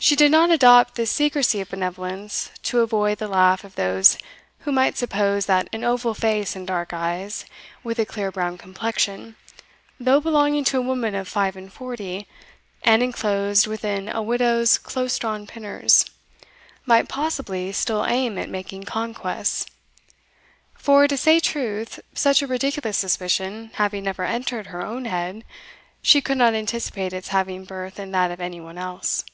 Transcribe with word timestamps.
She 0.00 0.16
did 0.16 0.30
not 0.32 0.50
adopt 0.50 0.96
this 0.96 1.10
secrecy 1.10 1.62
of 1.62 1.70
benevolence 1.70 2.50
to 2.64 2.80
avoid 2.80 3.16
the 3.16 3.28
laugh 3.28 3.64
of 3.64 3.74
those 3.74 4.18
who 4.58 4.72
might 4.72 4.98
suppose 4.98 5.46
that 5.46 5.66
an 5.72 5.82
oval 5.82 6.12
face 6.12 6.54
and 6.54 6.66
dark 6.66 6.92
eyes, 6.92 7.46
with 7.82 7.98
a 7.98 8.04
clear 8.04 8.30
brown 8.30 8.58
complexion, 8.58 9.34
though 9.98 10.20
belonging 10.20 10.62
to 10.64 10.76
a 10.76 10.82
woman 10.82 11.14
of 11.14 11.26
five 11.26 11.56
and 11.56 11.72
forty, 11.72 12.28
and 12.82 13.02
enclosed 13.02 13.66
within 13.66 14.10
a 14.10 14.20
widow's 14.22 14.76
close 14.76 15.18
drawn 15.18 15.46
pinners, 15.46 16.04
might 16.84 17.08
possibly 17.08 17.72
still 17.72 18.04
aim 18.04 18.36
at 18.36 18.50
making 18.50 18.82
conquests; 18.82 19.64
for, 20.74 21.08
to 21.08 21.16
say 21.16 21.40
truth, 21.40 21.98
such 22.12 22.42
a 22.42 22.46
ridiculous 22.46 22.98
suspicion 22.98 23.70
having 23.76 24.04
never 24.04 24.24
entered 24.24 24.58
into 24.66 24.70
her 24.72 24.84
own 24.84 25.06
head, 25.06 25.44
she 26.02 26.20
could 26.20 26.36
not 26.36 26.52
anticipate 26.52 27.14
its 27.14 27.28
having 27.28 27.64
birth 27.64 27.98
in 27.98 28.10
that 28.10 28.30
of 28.30 28.38
any 28.40 28.60
one 28.60 28.76
else. 28.76 29.24